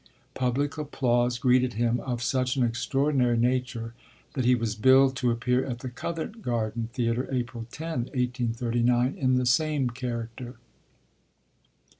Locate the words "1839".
8.05-9.13